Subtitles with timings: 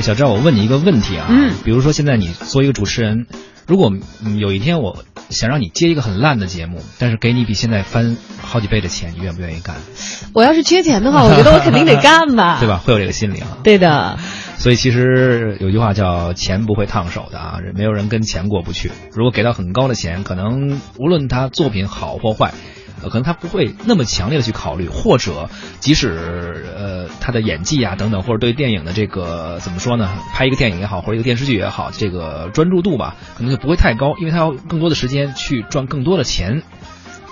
[0.00, 3.26] 哎，小赵，我问你一个问题啊，嗯，比如说现在你做一个主持人，
[3.66, 3.92] 如果
[4.24, 9.76] 嗯有一天我想让你接一个很烂的节目，但是给你比现在翻好几倍的钱，你愿不愿意干？
[10.32, 12.80] 我要是缺钱的话，我觉得我肯定得干吧， 对吧？
[12.82, 13.58] 会有这个心理啊。
[13.62, 14.18] 对的。
[14.56, 18.90] 所以其实有句话叫“钱不会烫手”的啊，没有人跟钱过不去。
[19.14, 22.54] 如果给到很高的钱，可能无论他作品好或坏。
[23.02, 26.08] 呃，可能他不会那么强烈的去考虑，或者即使
[26.76, 30.08] 呃他的演技啊等等，或者对电影的这个怎么说呢？
[30.34, 36.62] 拍一个电影也好，或者一个电视剧也好，这个专注度吧，可能就不会太高，因为他要更多的时间去赚更多的钱。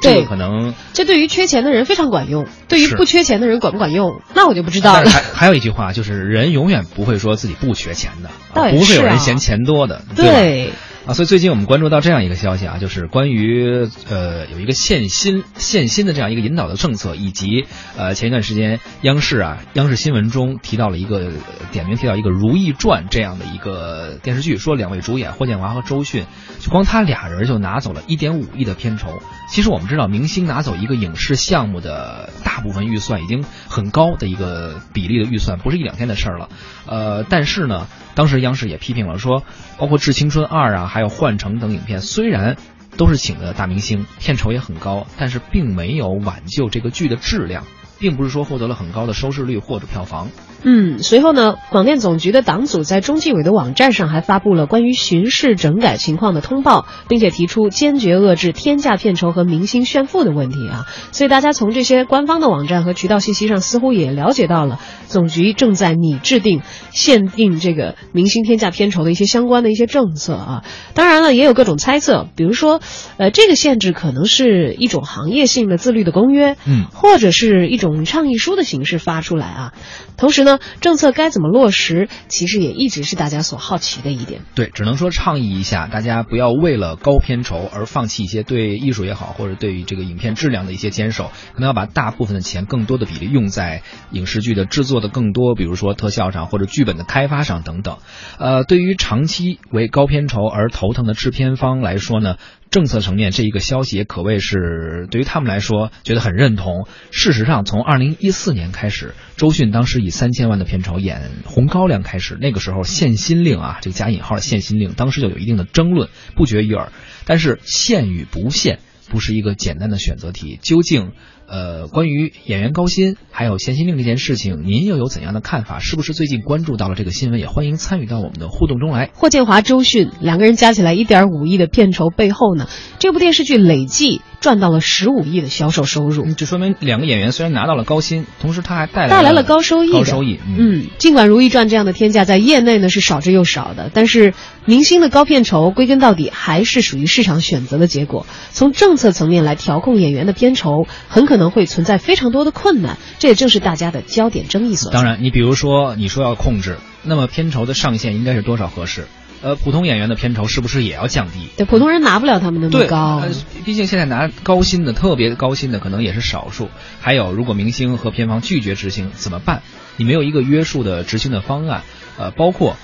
[0.01, 5.11] 这个，可能这对于缺钱的人非常管用，对于不缺钱的人管不管用，那我就不知道了。
[5.11, 10.71] 还还有一句话就是，人永远不会说自己不缺钱的， 不会有人嫌钱多的，对。
[11.09, 17.65] 啊，所以最近我们关注到这样一个消息啊，就是关于呃有一个限薪限薪的这样一个引导的政策，以及
[17.97, 21.33] 呃前一段时间央视啊央视新闻中提到了一个
[21.73, 26.27] 点名提到一个《如懿传》这样的一个电视剧，说两位主演霍建华和周迅，
[26.61, 29.20] 就光他俩人就拿走了一点五亿的片酬。
[29.48, 36.48] 其实我们知道，明星拿走一个影视项目的大部分预算已经很高的一个比例的预算，不是一两天的事儿了。
[36.86, 39.45] 呃，但是呢，当时央视也批评了说，
[39.79, 40.86] 包括《致青春二》啊。
[40.86, 42.56] 还有《幻城》等影片，虽然
[42.97, 47.64] 都是请的大明星，片酬也很高，但是并没有挽救这个剧的质量。
[47.99, 50.29] 并不是说获得了很高的收视率或者票房。
[50.65, 60.87] 嗯，随后呢，广电总局的党组在中纪委的网站上还发布了关于巡视整改情况的通报，并且提出坚决遏制天价片酬和明星炫富的问题啊。
[61.13, 70.65] 所以大家从这些官方的网站和渠道信息上，似乎也了解到了总局正在拟制定限定这个明星天价片酬的一些相关的一些政策啊。
[70.93, 72.81] 当然了，也有各种猜测，比如说，
[73.17, 77.88] 呃，这个限制可能是一种行业性的自律的公约，嗯，或者是一种。
[77.94, 79.72] 用倡议书的形式发出来啊，
[80.17, 84.42] 同时呢，政策该怎么落实，其实也一直是大家所好奇的一点。
[84.55, 97.98] 对，只能说倡议一下，大家不要为了高片酬而放弃一些对艺术也好，或者对于这个影片质量的一些坚守，可能要把大部分的钱更多的比例用在影视剧的制作的更多，比如说特效上或者剧本的开发上等等。
[98.39, 102.36] 呃，对于长期为高片酬而头疼的制片方来说呢？
[102.70, 106.86] 政策层面，这一个消息也可谓是对于他们来说觉得很认同。
[107.11, 116.92] 事实上，从二零一四年开始，周迅当时以三千万的片酬演《红高粱》开始，那个时候限薪令啊，这个加引号的限薪令，当时就有一定的争论，不绝于耳。
[117.24, 118.78] 但是限与不限，
[119.08, 120.58] 不是一个简单的选择题。
[120.63, 121.13] 究竟？
[121.51, 125.79] 呃，关于演员高薪还有限薪令这件事情，您又有怎样的看法？
[125.79, 127.41] 是不是最近关注到了这个新闻？
[127.41, 129.08] 也欢迎参与到我们的互动中来。
[129.14, 132.69] 霍建华、周迅两个人加起来一点五亿的片酬背后呢，
[132.99, 136.26] 这部电视剧累计赚到了十五亿的销售收入。
[136.35, 139.93] 这说明两个演员虽然拿到了高薪，同时他还带来带来了高收益。
[139.93, 144.35] 高收益，嗯，尽管《如懿传》这样的天价在业内呢是少之又少的，但是
[144.65, 148.26] 明星的高片酬归根到底还是属于市场选择的结果。
[148.50, 154.99] 从政策层面来调控演员的片酬，很可能会存在非常多的困难，这也正是大家的焦点争议所在。
[154.99, 159.06] 当然，你比如说你说要控制，那么片酬的上限应该是多少合适？
[159.41, 161.49] 呃，普通演员的片酬是不是也要降低？
[161.56, 163.23] 对，普通人拿不了他们那么高。
[163.65, 166.69] 毕竟现在拿高薪的，特别高薪的可能也是少数。
[167.00, 169.62] 还有，如果明星和片方拒绝执行怎么办？
[169.97, 171.82] 你没有一个约束的执行的方案，
[172.19, 172.76] 呃，包括。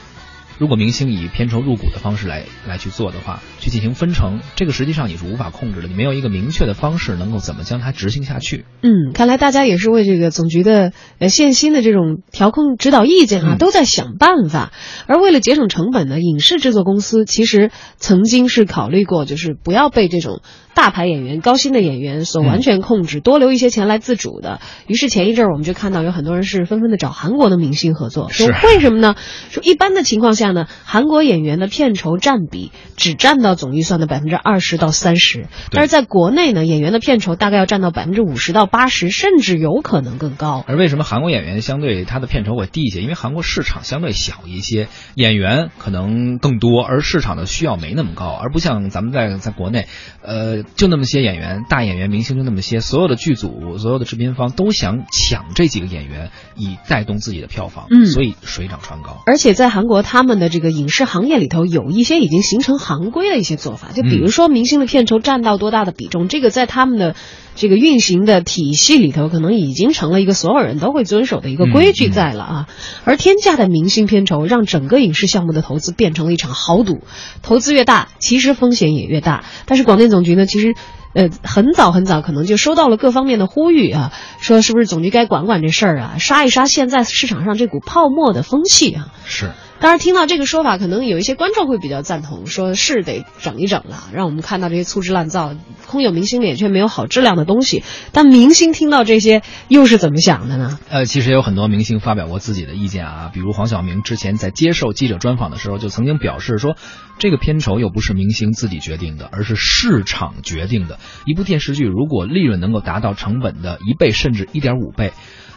[0.56, 5.88] 如果明星以片酬入股的方式来来去做的话，去进行分成，这个实际上你是无法控制的。
[5.88, 8.66] 你没有一个明确的方式能够怎么将它执行下去。
[8.82, 14.70] 嗯，看来大家也是为这个总局的呃限薪的这种调控指导意见啊，都在想办法。
[15.06, 20.42] 而为了节省成本呢，影视制作公司其实曾经是考虑过，就是不要被这种。
[20.76, 24.58] 大牌演员、高薪的演员所完全控制，多留一些钱来自主的。
[24.88, 28.28] 于是前一阵儿我们就看到有很多人是纷纷的找韩国的明星合作。
[28.28, 29.14] 说为什么呢？
[29.50, 40.64] 说一般的情况下呢，韩国演员的片酬占比只占到总预算的百分之二十到三十，但是在国内呢，演员的片酬大概要占到百分之五十到八十，甚至有可能更高。
[40.66, 43.02] 而为什么韩国演员相对他的片酬会低一些？
[43.02, 49.86] 因为韩国市场相对小一些，演员可能更多，而市场的需要没那么高，而不像咱们在在国内，
[50.22, 50.62] 呃。
[50.76, 59.22] 就那么些演员，大演员、明星就那么些，所有的剧组、所有的制片方都想抢这几个演员，以带动自己的票房，嗯，所以水涨船高。
[59.26, 67.14] 而且在韩国，他们的这个影视行业里头，有一些已经形成行规的一些做法，就比如说明星的片酬占到多大的比重，这个在他们的
[67.54, 72.68] 这个运行的体系里头，可能已经成了一个所有人都会遵守的一个规矩在了啊。
[73.04, 77.02] 而天价的明星片酬，让整个影视项目的投资变成了一场豪赌，
[77.42, 79.44] 投资越大，其实风险也越大。
[79.66, 80.74] 但是广电总局呢，其实，
[81.14, 89.08] 呃，很早很早可能就收到了各方面的呼吁啊，说是不是总局该管管这事儿啊，杀一杀现在市场上这股泡沫的风气啊。
[89.26, 89.50] 是。
[89.84, 95.54] 当然，听到这个说法，可能有一些观众会比较赞同，说是得整一整了，让我们看到这些粗制滥造、
[95.86, 97.84] 空有明星脸却没有好质量的东西。
[98.10, 100.78] 但明星听到这些又是怎么想的呢？
[100.88, 106.76] 呃，其实有很多明星发表过自己的意见啊，比如黄晓明之前在接受记者专访的时候，就曾经表示说，
[107.18, 110.98] 这个片酬又不是明星自己决定的，而是市场决定的。
[111.26, 115.12] 一部电视剧如果利润能够达到成本的一倍甚至一点五倍。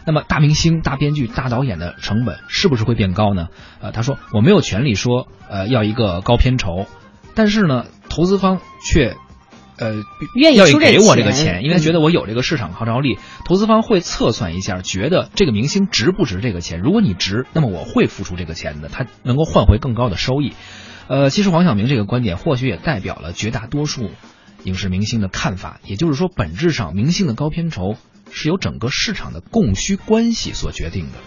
[0.08, 3.48] 那么大明星、大编剧、大导演的成本是不是会变高呢？
[3.78, 6.86] 呃，他说我没有权利说，呃，要一个高片酬，
[7.34, 9.18] 但是呢，投资方却，
[9.76, 9.96] 呃，
[10.34, 13.18] 愿意给我这个钱，因为觉得我有这个市场号召力。
[13.44, 16.80] 投资方会测算一下，觉得这个明星值不值这个钱。
[16.80, 20.54] 如果你值，那么我会付出这个钱的，他能够换回更高的收益。
[21.06, 24.08] 呃，其实黄晓明这个观点或许也代表了绝大多数
[24.64, 27.96] 影视明星的看法，也就是说，本质上明星的高片酬。
[28.30, 31.18] 是由整个市场的供需关系所决定的。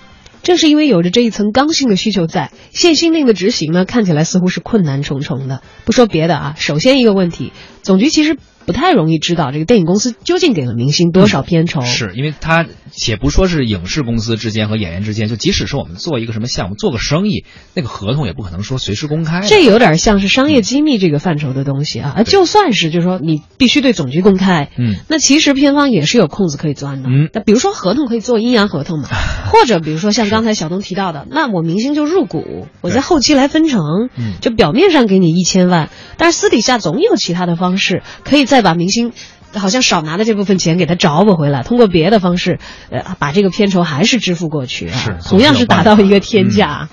[0.44, 5.62] 正是因为有着这一层刚性的需求在，限薪令的执行呢，看起来似乎是困难重重的。
[5.86, 7.54] 不说别的啊，首先一个问题，
[7.84, 8.38] 总局其实。
[8.66, 19.42] 不太容易知道这个电影公司究竟给了明星多少片酬，是因为他且不说是影视公司之间和演员之间，就即使是我们做一个什么项目、做个生意，那个合同也不可能说随时公开。
[19.42, 27.10] 这有点像是商业机密这个范畴的东西啊，就算是就是说你必须对总局公开，嗯，那其实片方也是有空子可以钻的。
[27.10, 29.08] 嗯，那比如说合同可以做阴阳合同嘛，
[29.52, 39.14] 或者比如说像刚才小东提到的，那我明星就入股，我在后期来分成，嗯，就表面上给你一千万，但是私底下总有其他的方式可以再把明星。
[39.54, 42.58] 好像少拿的这部分钱给他找补回来，通过别的方式，
[42.90, 46.88] 呃，把这个片酬还是支付过去啊，是同样是达到一个天价。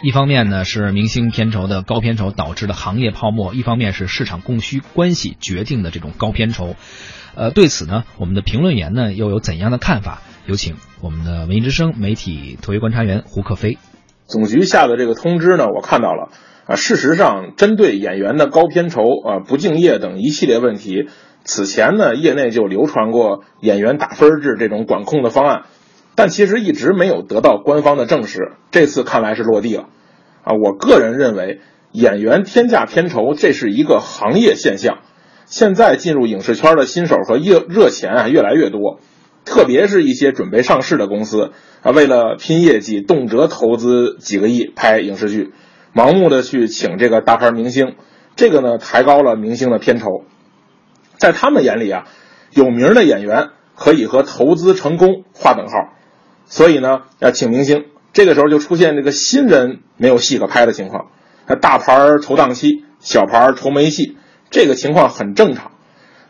[0.00, 6.76] 一方面呢是明星片酬的高片酬导致的行业泡沫，一方面是市场供需关系决定的这种高片酬。
[7.34, 10.22] 呃，对此呢，我们的评论员呢又有怎样的看法？
[10.46, 13.76] 有请我们的文艺之声媒体特约观察员胡克飞。
[14.28, 16.28] 总局下的这个通知呢，我看到了
[16.68, 21.08] 啊，事实上针对演员的高片酬啊、不敬业等一系列问题。
[21.42, 25.62] 此前呢，业内就流传过演员打分制这种管控的方案，
[26.14, 28.52] 但其实一直没有得到官方的证实。
[28.70, 29.88] 这次看来是落地了，
[30.44, 31.60] 啊，我个人认为
[31.90, 34.98] 演员天价片酬这是一个行业现象。
[35.46, 39.00] 现在进入影视圈的新手和热热钱啊越来越多，
[39.46, 45.52] 特别是一些准备上市的公司啊，为了拼业绩，动辄投资几个亿拍影视剧，
[45.98, 47.96] 盲目的去请这个大牌明星，
[48.36, 50.22] 这个呢抬高了明星的片酬。
[51.16, 52.04] 在他们眼里啊，
[52.52, 55.72] 有名的演员可以和投资成功划等号，
[56.46, 57.86] 所以呢要请明星。
[58.12, 61.06] 这个时候就出现这个新人没有戏可拍的情况，
[61.48, 64.16] 那大牌筹档期，小牌筹没戏，
[64.50, 65.72] 这个情况很正常。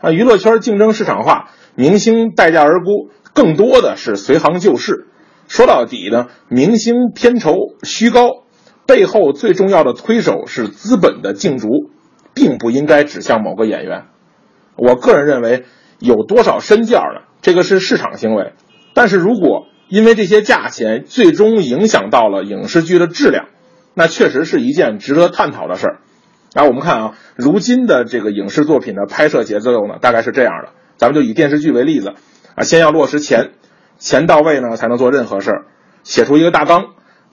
[0.01, 5.05] 啊，娱乐圈竞争市场化，明星待价而沽，更多的是随行就市。
[5.47, 8.29] 说到底呢，明星片酬虚高，
[8.89, 11.91] 背后最重要的推手是资本的竞逐，
[12.33, 14.05] 并不应该指向某个演员。
[14.75, 15.65] 我个人认为，
[15.99, 17.27] 有多少身价呢？
[17.39, 18.53] 这个是市场行为。
[18.95, 23.45] 但是如果因为这些价钱最终影响到了影视剧的质量，
[23.93, 25.99] 那确实是一件值得探讨的事儿。
[26.55, 30.71] 啊，我们看啊，如今的这个影视作品的拍摄节奏呢，大概是这样的。
[30.97, 32.15] 咱们就以电视剧为例子，
[32.55, 33.51] 啊，先要落实钱，
[33.99, 35.65] 钱到位呢，才能做任何事儿。
[36.01, 36.85] 写出一个大纲，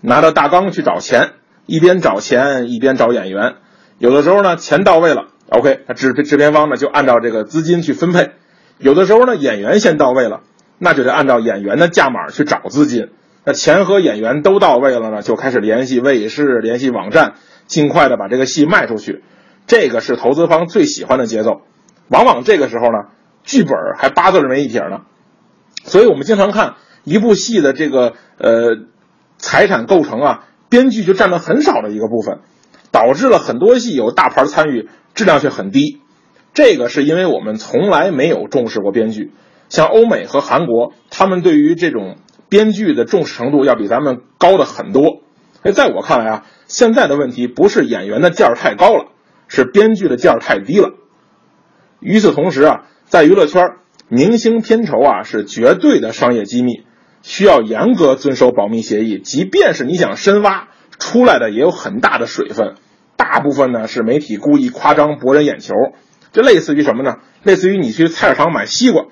[0.02, 1.31] 拿着大纲去找钱，
[1.66, 3.56] 一边找钱一边找演员。
[3.99, 5.26] 有的时候呢，钱到位了。
[5.49, 8.32] OK，那制制片方呢就按照这个资金去分配，
[8.78, 10.40] 有的时候呢演员先到位了，
[10.78, 13.11] 那就得按照演员的价码去找资金。
[13.44, 17.35] 那钱和演员都到位了呢，就开始联系卫视、联系网站，
[17.66, 19.23] 尽快的把这个戏卖出去。
[19.68, 21.62] 这个是投资方最喜欢的节奏。
[22.08, 23.11] 往往这个时候呢，
[23.44, 25.02] 剧本还八字没一撇呢。
[25.85, 28.76] 所以我们经常看一部戏的这个呃
[29.38, 32.40] 财产构成啊，编剧就占了很少的一个部分，
[32.90, 34.88] 导致了很多戏有大牌参与。
[35.14, 36.02] 质量却很低，
[36.52, 39.32] 这个是因为我们从来没有重视过编剧。
[39.70, 42.18] 像欧美和韩国，他们对于这种
[42.50, 45.23] 编剧的重视程度要比咱们高的很多。
[45.62, 49.06] 哎，在我看来啊，现在的问题不是演员的价儿太高了，
[49.49, 50.92] 是编剧的价儿太低了。
[51.99, 53.62] 与此同时啊，在娱乐圈，
[54.08, 56.82] 明星片酬啊是绝对的商业机密，
[57.26, 59.18] 需要严格遵守保密协议。
[59.18, 60.68] 即便是你想深挖，
[61.00, 62.75] 出来的也有很大的水分。
[63.16, 65.75] 大部分呢是媒体故意夸张博人眼球，
[66.33, 67.16] 这类似于什么呢？
[67.42, 69.06] 类似于你去菜市场买西瓜，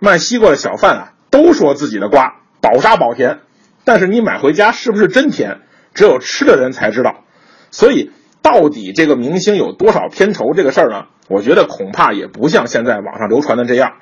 [0.00, 3.38] 卖西瓜的小贩啊都说自己的瓜保沙保甜，
[3.84, 5.60] 但是你买回家是不是真甜，
[5.94, 7.22] 只有吃的人才知道。
[7.70, 8.10] 所以
[8.42, 11.04] 到底这个明星有多少片酬这个事儿呢？
[11.28, 13.92] 我觉得恐怕也不像现在网上流传的这样，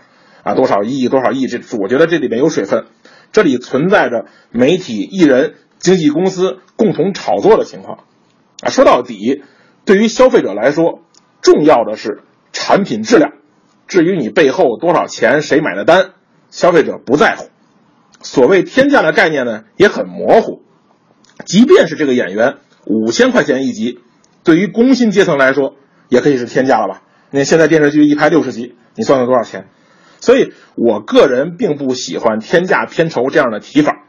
[0.43, 2.87] 啊多少亿多少亿，这我觉得这里面有水分，
[3.33, 8.05] 这里存在着媒体、艺人、经纪公司共同炒作的情况。
[8.61, 9.43] 啊，说到底，
[9.85, 11.01] 对于消费者来说，
[11.41, 13.33] 重要的是产品质量。
[13.87, 16.11] 至于你背后多少钱，谁买的单，
[16.51, 17.49] 消费者不在乎。
[18.21, 20.63] 所谓天价的概念呢，也很模糊。
[21.47, 24.01] 即便是这个演员五千块钱一集，
[24.43, 25.77] 对于工薪阶层来说，
[26.09, 27.03] 也可以是天价了吧？
[27.31, 29.69] 那现在电视剧一拍六十集，你算算多少钱？
[30.21, 34.05] 所以我个人并不喜欢天价片酬这样的提法。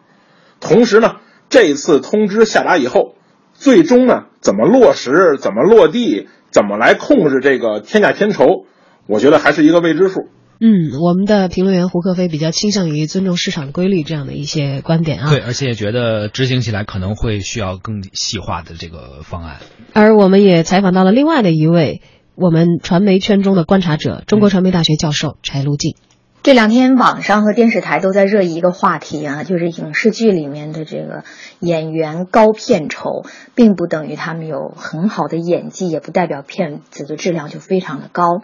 [0.60, 1.18] 同时呢，
[1.50, 3.16] 这次通知下达以后，
[3.54, 8.66] 最终呢怎么落实、怎么落地、怎么来控制这个天价片酬？
[9.08, 10.28] 我觉得还是一个未知数。
[10.62, 15.30] 嗯，我们的评论员胡克飞比较倾向于尊重市场规律这样的一些观点啊。
[15.32, 19.60] 对，而且也觉得执行起来可能会需要更细化的这个方案。
[19.94, 22.02] 而我们也采访到了另外的一位
[22.42, 25.98] 我们传媒圈中的观察者，中国传媒大学教授柴路静。
[26.42, 31.26] 这两天网上和电视台都在热议一个话题啊，就是影视剧里面的这个
[31.60, 38.42] 演员高片酬，并不等于他们有很好的演技，也不代表片子的质量就非常的高。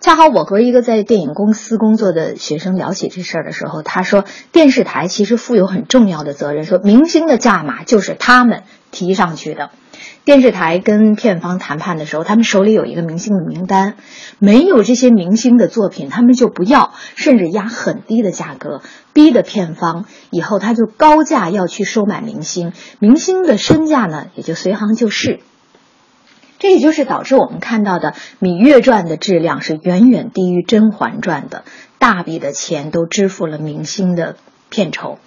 [0.00, 9.70] 恰好我和一个在电影公司工作的学生聊起这事儿的时候，他说电视台其实负有很重要的责任，说明星的价码就是他们提上去的。
[10.24, 13.96] 电视台跟片方谈判的时候，他们手里有一个明星的名单，
[14.38, 18.82] 没有这些明星的作品，他们就不要，甚至压很低的价格，
[19.14, 25.40] 逼的片方以后他就高价要去收买明星，明星的身价呢也就随行就市。
[26.58, 31.64] 这也就是导致我们看到的《芈月传》的质量是远远低于《甄嬛传》的，
[31.98, 34.36] 大笔的钱都支付了明星的
[34.68, 35.18] 片酬。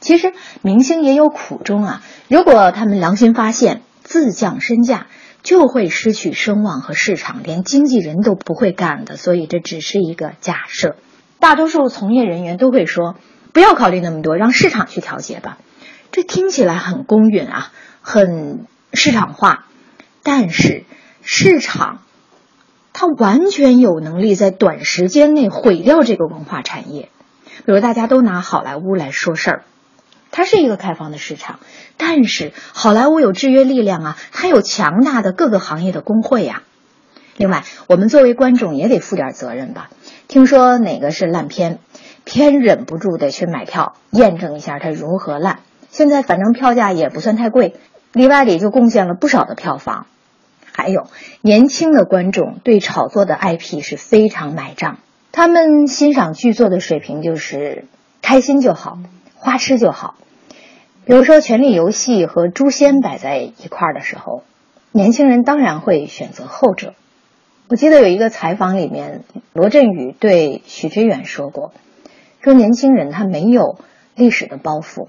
[0.00, 5.06] 其实明星也有苦衷啊，如果他们良心发现，自降身价，
[5.42, 9.16] 就会失去声望和市场，连经纪人都不会干的。
[9.16, 10.96] 所以这只是一个假设，
[11.38, 13.16] 大多数从业人员都会说，
[13.52, 15.58] 不要考虑那么多，让市场去调节吧。
[16.12, 19.66] 这听起来很公允啊，很市场化。
[20.22, 20.84] 但是，
[21.22, 22.02] 市场
[22.92, 27.10] 它完全有能力在短时间内毁掉这个文化产业。
[27.64, 29.64] 比如，大家都拿好莱坞来说事儿，
[30.30, 31.60] 它是一个开放的市场，
[31.96, 36.62] 但是好莱坞有制约力量啊，它有强大的各个行业的工会呀。
[37.36, 39.90] 另外，我们作为观众也得负点责任吧。
[40.28, 41.78] 听说哪个是烂片，
[42.24, 45.60] 偏忍不住得去买票验证一下它如何烂。
[45.90, 47.76] 现在反正票价也不算太贵。
[48.12, 50.06] 里外里就贡献了不少的票房，
[50.72, 51.06] 还有
[51.42, 54.98] 年轻的观众对炒作的 IP 是非常买账，
[55.30, 57.86] 他们欣赏剧作的水平就是
[58.20, 58.98] 开心就好，
[59.40, 60.16] 花痴就好。
[61.06, 64.44] 比如说《权力游戏》和《诛仙》摆在一块儿的时候，
[64.92, 66.92] 年轻人当然会选择后者。
[67.68, 71.72] 我记得有一个采访里面，罗振宇对许知远说过，
[72.42, 73.78] 说年轻人他没有
[74.14, 75.08] 历史的包袱。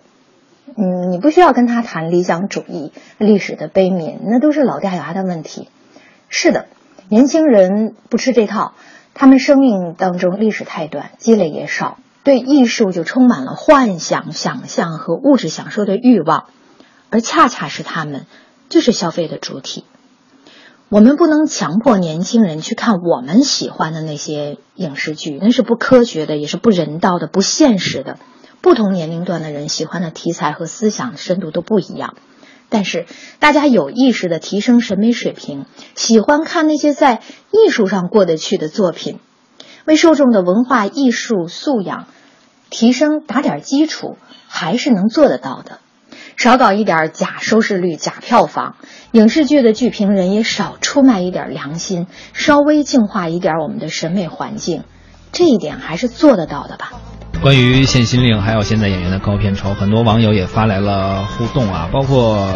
[0.78, 5.68] 嗯，你不需要跟他谈理想主义、历史的悲悯，那都是老掉牙的问题。
[6.30, 6.68] 是的，
[7.10, 8.74] 年轻人不吃这套，
[9.14, 16.46] 他们生命当中历史太短，积累也少，对艺术就充满了幻想、想象和物质享受的欲望，
[17.10, 18.26] 而恰恰是他们
[18.70, 19.86] 就是消费的主体。
[20.90, 28.20] 我们不能强迫年轻人去看我们喜欢的那些影视剧，那是不科学的，也是不人道的、不现实的。
[28.60, 32.16] 不同年龄段的人喜欢的题材和思想深度都不一样，
[32.70, 33.08] 但是
[33.40, 39.18] 大家有意识的提升审美水平，喜欢看那些在艺术上过得去的作品，
[39.86, 42.06] 为受众的文化艺术素养
[42.70, 45.80] 提升打点基础，还是能做得到的。
[46.38, 48.76] 少搞一点假收视率、假票房，
[49.12, 54.84] 影视剧的剧评人也少出卖一点良心，稍微净化一点我们的审美环境，
[55.32, 56.94] 这一点还是做得到的吧。
[57.42, 61.90] 关于限薪令，还有现在演员的高片酬，很多网友也发来了互动啊。
[61.92, 62.48] 包括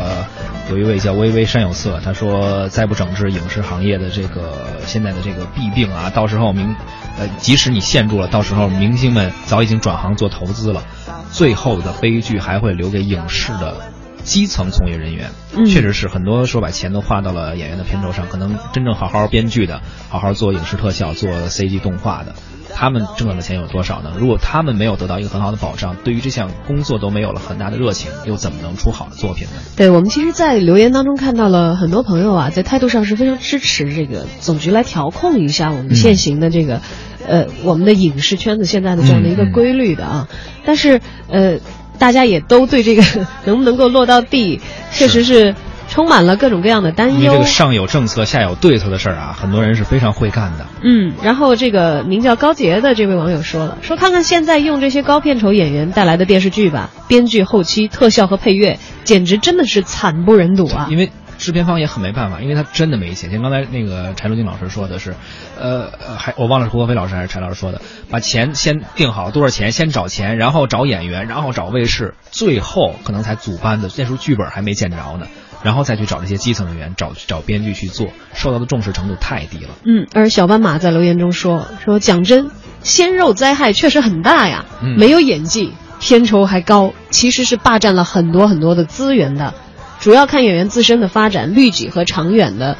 [0.69, 6.75] 有一位叫微微山有色，他说：“再不整治影视行业的这个现在的这个弊病啊，到时候明，
[7.19, 10.83] 呃，即使你限住了，到时候明星们早已经转行做投资了，
[11.31, 13.91] 最后的悲剧还会留给影视的
[14.23, 15.29] 基层从业人员。”
[15.67, 22.33] 确实是，很多说把钱都花到了演员的片酬上，可能真正好好编剧的、好好做影视特效、做 CG 动画的。
[22.77, 24.11] 他们挣到的钱有多少呢？
[24.19, 29.53] 如果他们没有得到一个很好的保障，对于这项工作都没有了很大的热情，又怎么能出好的作品呢？
[29.77, 36.81] 对我们其实，在留言当中看到了很多朋友啊，在态度上是非常支持这个总局来调控一下我们现行的这个，
[37.25, 40.27] 呃，我们的影视圈子现在的这样的一个规律的啊。
[40.65, 41.59] 但是，呃，
[41.97, 43.03] 大家也都对这个
[43.45, 44.59] 能不能够落到地，
[44.91, 45.55] 确实是。
[45.87, 47.19] 充满了各种各样的担忧。
[47.19, 50.65] 因为这个上有政策，下有对策的事儿啊，很多人是非常会干的。
[50.83, 60.87] 嗯，然后这个名叫高杰的这位网友说了，说看看现在用这些高片酬演员带来的电视剧吧，编剧、后期、特效和配乐，简直真的是惨不忍睹啊！
[60.89, 63.29] 因为制片方也很没办法，因为他真的没钱。
[63.29, 65.15] 像刚才那个柴罗金老师说的是，
[65.59, 73.89] 呃，还我忘了是胡可飞老师还是柴老师说的，把钱先定好多少钱，先找钱，然后找演员，然后找卫视，最后可能才组班子。
[73.97, 75.27] 那时候剧本还没见着呢，
[75.63, 79.69] 然后再去找这些基层人员，找找编剧去做，受到的重视程度太低了。
[79.85, 82.51] 嗯，而小斑马在留言中说说讲真，
[82.83, 89.53] 鲜肉灾害确实很大呀，嗯没有演技，片酬还高，其实是霸占了很多很多的资源的，
[89.99, 92.77] 主要看演员自身的发展、律己和长远的。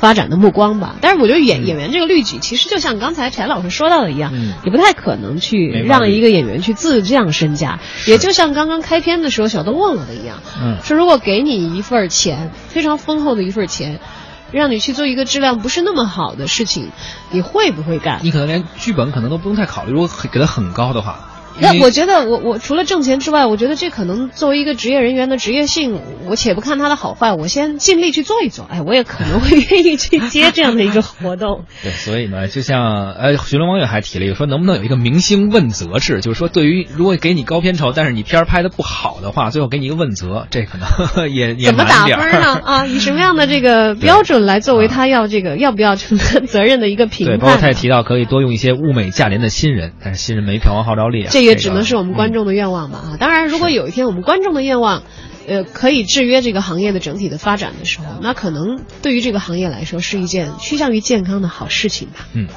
[0.00, 4.54] 发展的目光吧，但是我觉得演演员这个律己，其实就像刚才柴老师说到的一样，嗯。
[4.64, 10.76] 也不太可能去让一个演员去自降身价，也就像刚刚开篇的时候小东问我的一样，嗯。
[10.84, 13.98] 说如果给你一份钱，非常丰厚的一份钱，
[14.52, 16.90] 让你去做一个质量不是那么好的事情，
[17.30, 18.20] 你会不会干？
[18.22, 21.28] 你可能连剧本可能都不用太考虑，如果给的很高的话，
[21.60, 31.64] 那我觉得我我除了挣钱之外，我觉得这可能作为一个职业人员的职业性，我且不看他的好坏，我先尽力去做一做，哎，我也可能会愿意去接这样的一个活动。
[31.82, 36.20] 对，所以呢，就像呃，寻龙网友还提了一个说，能不能有一个明星问责制？
[36.20, 42.60] 就是说，对于如果给你高片酬，但是你片儿拍的不好的话，最后给你一个问责，这可能 也也怎么打分呢？
[42.64, 47.40] 啊， 以什么样的这个标准来作为他要这个要不要承担责任的一个评对，判？
[47.40, 51.28] 包括他也提到可以多用一些物美价廉的新人，但是新人没票房号召力啊。
[51.30, 53.16] 这也只能是我们观众的愿望吧啊！
[53.18, 55.02] 当然，如果有一天我们观众的愿望，
[55.46, 62.26] 呃，可以制约这个行业的整体的发展的时候，那可能对于这个行业来说是一件趋向于健康的好事情吧。
[62.34, 62.48] 嗯。